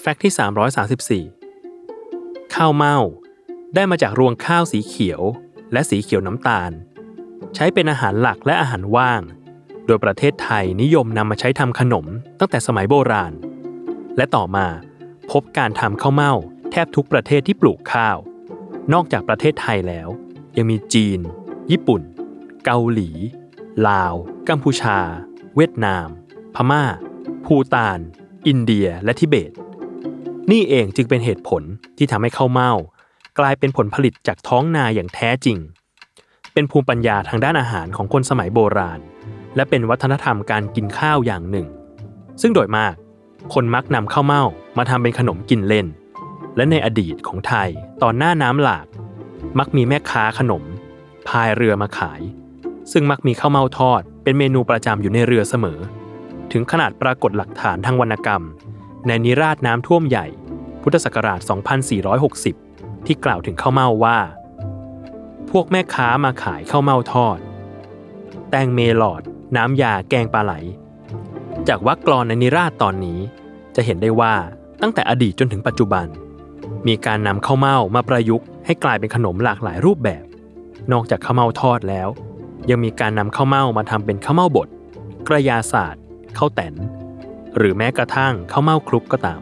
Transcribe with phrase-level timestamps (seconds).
[0.00, 2.98] แฟกต์ที่ 334 ข้าวเม่า
[3.74, 5.22] ได้มาจากรวงข้าวสีเขียว
[5.72, 6.70] และสีเขียวน้ำตาล
[7.54, 9.22] ใช้เป็นอาหารหลักและอาหารว่าง
[9.86, 12.06] โดยประเทศไทยนิยมนำมาใช้ทำขนม
[12.38, 13.32] ตั้งแต่สมัยโบราณ
[14.16, 14.66] และต่อมา
[15.30, 16.34] พบการทำข้าวเม่า
[16.70, 18.16] แทบทุกประเทศที่ปลูกข้าว
[18.92, 20.08] นอกจากประเทศไทยแล้ว
[20.56, 21.20] ยังมีจีน
[21.70, 22.02] ญี่ปุ่น
[22.64, 23.10] เกาหลี
[23.88, 24.14] ลาว
[24.48, 24.98] กัมพูชา
[25.56, 26.06] เวียดนาม
[26.54, 26.82] พม่า
[27.44, 27.98] ภูตาน
[28.46, 29.52] อินเดีย และทิเบต
[30.52, 31.62] นี่เองจึงเป็นเหตุผล
[31.96, 32.72] ที่ทำให้ข้าวเม่า
[33.38, 35.58] กลายเป็นผลผลิตจากท้องนาอย่างแท้จริง
[36.52, 39.00] เป็นภูมิปัญญาทางด้านอาหารของคนสมัยโบราณ
[39.56, 41.66] และเป็นวัฒนธรรมการกินข้าวอย่างหนึ่ง
[42.40, 42.94] ซึ่งโดยมาก
[43.54, 44.44] คนมักนำข้าวเม่า
[44.78, 45.86] มาทำเป็นขนมกินเล่น
[46.56, 47.68] และในอดีตของไทย
[48.02, 48.86] ตอนหน้าน้ำหลาก
[49.58, 50.62] มักมีแม่ค้าขนม
[51.28, 52.20] พายเรือมาขาย
[52.92, 55.78] ซึ่งมักมีข้าวเม่าทอด เป็นเมนูประจำอยู่ในเรือเสมอ
[56.52, 58.42] ถึงขนาดปรากฏหลักฐานทางวรรณกรรม
[59.06, 60.26] ในนิราศน้ำท่วมใหญ่
[60.82, 61.40] พุทธศักราช
[62.62, 64.18] 2460 ที่กล่าวถึงข้าวเม่าว่า
[65.50, 67.38] พวกแม่ค้ามาขายข้าวเม่าทอด
[68.50, 69.22] แตงเมลอด
[69.56, 70.52] น้ำยาแกงปลาไหล
[71.68, 73.18] จากวรรคกลอนในนิราศตอนนี้
[73.76, 74.34] จะเห็นได้ว่า
[74.82, 76.06] ตั้งแต่อดีตจนถึงปัจจุบัน
[76.86, 80.24] มีการนำข้าวเม่ามาประยุกต์ให้กลายเป็นขนมหลากหลายรูปแบบ
[80.92, 82.08] นอกจากข้าวเม่าทอดแล้ว
[82.70, 84.68] ยังมีการนำข้าวเม่ามาทำเป็นข้าวเม่าบด
[85.28, 86.02] กระยาศาสตร์
[86.38, 86.74] ข้าวแตน
[87.56, 89.40] หรือแม้กระทั่งข้าวเม่าคลุกก็ตาม